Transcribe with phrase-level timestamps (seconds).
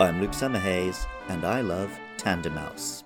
[0.00, 3.04] I'm Luke Summerhays, and I love Tandemaus.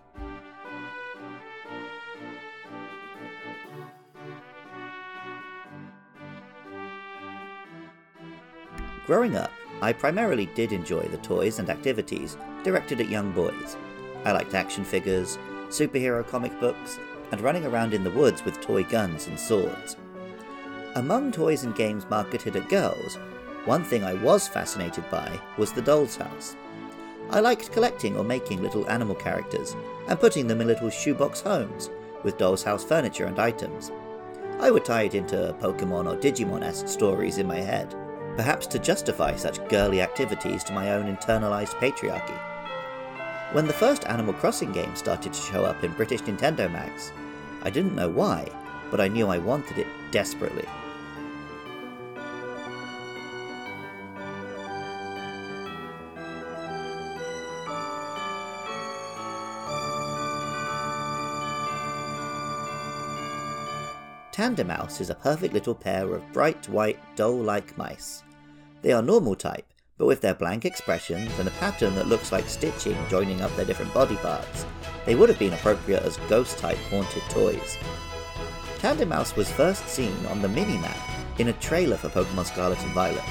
[9.06, 9.50] Growing up,
[9.82, 13.76] I primarily did enjoy the toys and activities directed at young boys.
[14.24, 15.36] I liked action figures,
[15.70, 17.00] superhero comic books,
[17.32, 19.96] and running around in the woods with toy guns and swords.
[20.94, 23.18] Among toys and games marketed at girls,
[23.64, 26.54] one thing I was fascinated by was the doll's house.
[27.30, 29.74] I liked collecting or making little animal characters
[30.08, 31.90] and putting them in little shoebox homes
[32.22, 33.90] with doll's house furniture and items.
[34.60, 37.94] I would tie it into Pokemon or Digimon esque stories in my head,
[38.36, 42.38] perhaps to justify such girly activities to my own internalized patriarchy.
[43.52, 47.12] When the first Animal Crossing game started to show up in British Nintendo mags,
[47.62, 48.48] I didn't know why,
[48.90, 50.66] but I knew I wanted it desperately.
[64.34, 68.24] Tandemaus is a perfect little pair of bright white, doll like mice.
[68.82, 69.64] They are normal type,
[69.96, 73.64] but with their blank expressions and a pattern that looks like stitching joining up their
[73.64, 74.66] different body parts,
[75.06, 77.78] they would have been appropriate as ghost type haunted toys.
[78.78, 80.98] Tandemaus was first seen on the mini-map
[81.38, 83.22] in a trailer for Pokemon Scarlet and Violet.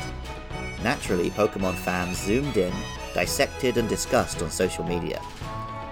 [0.83, 2.71] Naturally, Pokemon fans zoomed in,
[3.13, 5.21] dissected, and discussed on social media.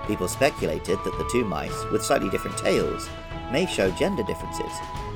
[0.08, 3.10] People speculated that the two mice, with slightly different tails,
[3.52, 4.72] may show gender differences,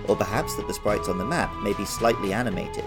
[0.08, 2.86] or perhaps that the sprites on the map may be slightly animated.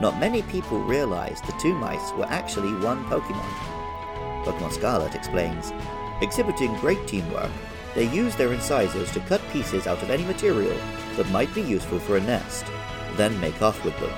[0.00, 4.44] Not many people realise the two mice were actually one Pokemon.
[4.44, 5.72] Pokemon Scarlet explains
[6.20, 7.50] Exhibiting great teamwork,
[7.94, 10.76] they use their incisors to cut pieces out of any material
[11.16, 12.64] that might be useful for a nest,
[13.16, 14.12] then make off with them.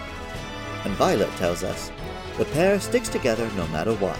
[0.84, 1.90] And Violet tells us
[2.38, 4.18] the pair sticks together no matter what.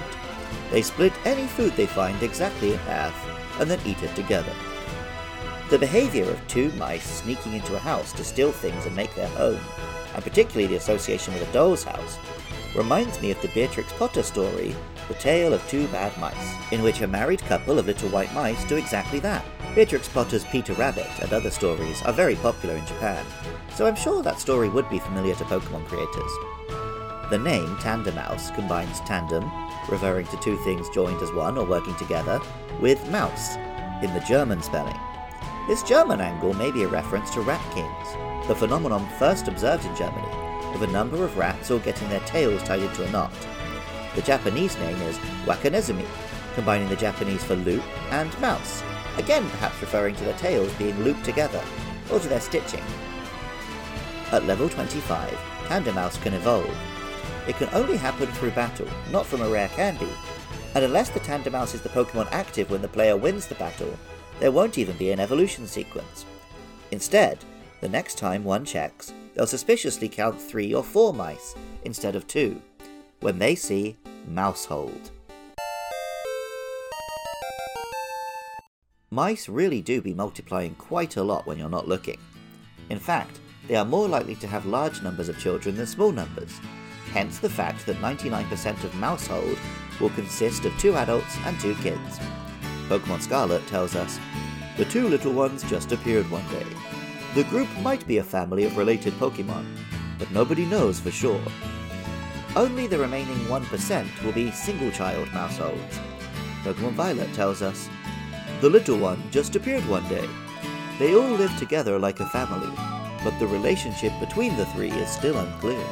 [0.71, 3.15] They split any food they find exactly in half
[3.61, 4.53] and then eat it together.
[5.69, 9.27] The behavior of two mice sneaking into a house to steal things and make their
[9.31, 9.61] home,
[10.15, 12.19] and particularly the association with a doll's house,
[12.77, 14.77] reminds me of the Beatrix Potter story,
[15.09, 18.63] The Tale of Two Bad Mice, in which a married couple of little white mice
[18.67, 19.45] do exactly that.
[19.75, 23.27] Beatrix Potter's Peter Rabbit and other stories are very popular in Japan,
[23.75, 26.33] so I'm sure that story would be familiar to Pokemon creators.
[27.29, 29.51] The name Tandemaus combines tandem,
[29.89, 32.41] referring to two things joined as one or working together,
[32.81, 33.57] with mouse,
[34.01, 34.97] in the German spelling.
[35.67, 39.97] This German angle may be a reference to rat kings, the phenomenon first observed in
[39.97, 40.29] Germany,
[40.73, 43.33] of a number of rats all getting their tails tied into a knot.
[44.15, 46.07] The Japanese name is Wakkanezumi,
[46.55, 47.83] combining the Japanese for loop
[48.13, 48.85] and mouse,
[49.17, 51.63] again perhaps referring to their tails being looped together,
[52.13, 52.85] or to their stitching.
[54.31, 55.33] At level 25,
[55.67, 56.71] Tandemaus can evolve.
[57.49, 60.13] It can only happen through battle, not from a rare candy,
[60.77, 63.99] and unless the Tandemaus is the Pokemon active when the player wins the battle,
[64.41, 66.25] there won't even be an evolution sequence.
[66.91, 67.39] Instead,
[67.81, 71.55] the next time one checks, they'll suspiciously count three or four mice
[71.85, 72.61] instead of two,
[73.21, 73.97] when they see
[74.31, 75.11] Maushold.
[79.11, 82.19] Mice really do be multiplying quite a lot when you're not looking.
[82.91, 86.61] In fact, they are more likely to have large numbers of children than small numbers,
[87.13, 89.59] hence the fact that 99% of Maushold
[90.01, 92.21] will consist of two adults and two kids.
[92.89, 94.19] Pokemon Scarlet tells us
[94.77, 96.67] the two little ones just appeared one day.
[97.35, 99.67] The group might be a family of related Pokemon,
[100.19, 101.41] but nobody knows for sure.
[102.55, 106.01] Only the remaining 1% will be single child Mausholds.
[106.63, 107.89] Pokemon Violet tells us
[108.61, 110.27] the little one just appeared one day.
[110.99, 112.75] They all live together like a family,
[113.23, 115.85] but the relationship between the three is still unclear.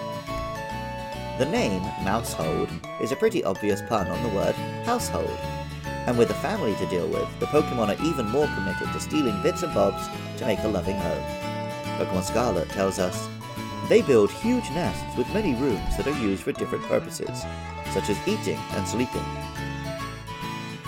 [1.38, 2.70] The name Maushold,
[3.02, 4.54] is a pretty obvious pun on the word
[4.86, 5.36] household,
[6.06, 9.42] and with a family to deal with, the Pokemon are even more committed to stealing
[9.42, 11.24] bits and bobs to make a loving home.
[11.98, 13.28] Pokemon Scarlet tells us
[13.88, 17.44] they build huge nests with many rooms that are used for different purposes,
[17.92, 19.24] such as eating and sleeping.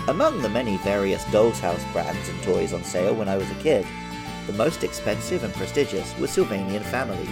[0.07, 3.55] Among the many various Doll's House brands and toys on sale when I was a
[3.55, 3.85] kid,
[4.45, 7.29] the most expensive and prestigious were Sylvanian families.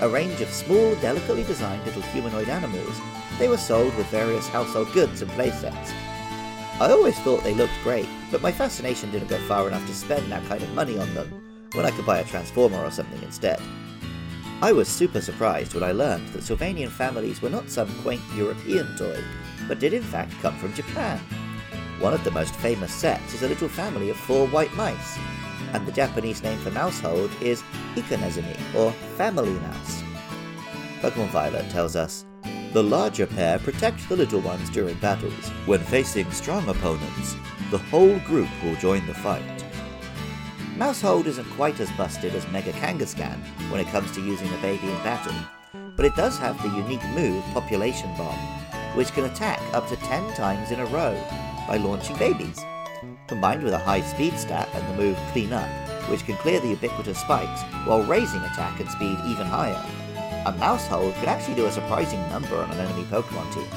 [0.00, 3.00] A range of small, delicately designed little humanoid animals,
[3.38, 5.92] they were sold with various household goods and playsets,
[6.82, 10.32] I always thought they looked great, but my fascination didn't go far enough to spend
[10.32, 13.62] that kind of money on them, when I could buy a Transformer or something instead.
[14.60, 18.96] I was super surprised when I learned that Sylvanian families were not some quaint European
[18.96, 19.22] toy,
[19.68, 21.20] but did in fact come from Japan.
[22.00, 25.18] One of the most famous sets is a little family of four white mice,
[25.74, 27.62] and the Japanese name for Maushold is
[27.94, 30.02] Ikkanezumi, or family mouse.
[31.00, 32.24] Pokemon Violet tells us
[32.72, 35.50] The larger pair protect the little ones during battles.
[35.66, 37.36] When facing strong opponents,
[37.70, 39.42] the whole group will join the fight.
[40.78, 43.38] Maushold isn't quite as busted as Mega Kangaskhan
[43.70, 45.34] when it comes to using a baby in battle,
[45.96, 48.38] but it does have the unique move Population Bomb,
[48.96, 51.12] which can attack up to 10 times in a row
[51.68, 52.58] by launching babies.
[53.26, 55.68] Combined with a high speed stat and the move Clean Up,
[56.08, 59.84] which can clear the ubiquitous spikes while raising attack and speed even higher,
[60.44, 63.68] a mouse Maushold could actually do a surprising number on an enemy Pokemon team.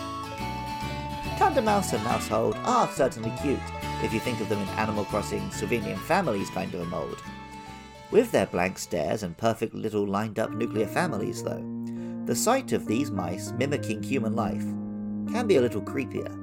[1.37, 3.59] Tandemaus and mouse Maushold are certainly cute
[4.03, 7.21] if you think of them in Animal Crossing Sylvanian families kind of a mould.
[8.09, 11.63] With their blank stares and perfect little lined up nuclear families, though,
[12.25, 14.65] the sight of these mice mimicking human life
[15.31, 16.33] can be a little creepier.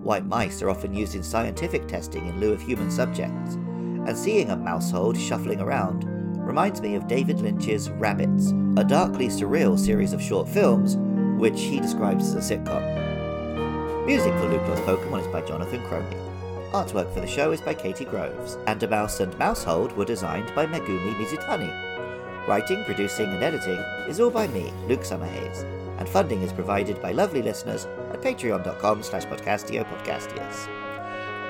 [0.00, 4.50] White mice are often used in scientific testing in lieu of human subjects, and seeing
[4.50, 6.04] a mouse Maushold shuffling around
[6.38, 10.96] reminds me of David Lynch's Rabbits, a darkly surreal series of short films
[11.40, 12.82] which he describes as a sitcom.
[14.04, 16.72] Music for Lost Pokemon is by Jonathan Cromie.
[16.72, 20.52] Artwork for the show is by Katie Groves, and a mouse and Maushold were designed
[20.56, 22.48] by Megumi Mizutani.
[22.48, 23.78] Writing, producing, and editing
[24.08, 25.62] is all by me, Luke Summerhays,
[25.98, 30.66] and funding is provided by lovely listeners at patreon.com slash podcastio podcastius.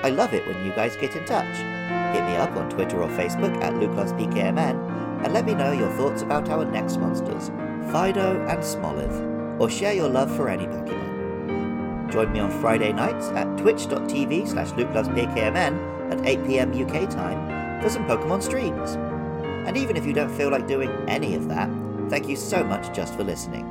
[0.03, 2.04] I love it when you guys get in touch.
[2.25, 6.49] Me up on Twitter or Facebook at LukeLostPKMN and let me know your thoughts about
[6.49, 7.49] our next monsters,
[7.91, 12.11] Fidough and Smoliv, or share your love for any Pokemon.
[12.11, 18.05] Join me on Friday nights at twitch.tv slash LukeLovesPKMN at 8pm UK time for some
[18.05, 18.95] Pokemon streams.
[19.67, 21.69] And even if you don't feel like doing any of that,
[22.09, 23.65] thank you so much just for listening.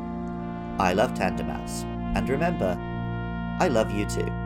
[0.79, 1.85] I love Tandemaus,
[2.17, 2.77] and remember,
[3.61, 4.44] I love you too.